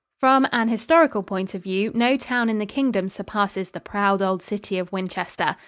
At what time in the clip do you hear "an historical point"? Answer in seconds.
0.51-1.53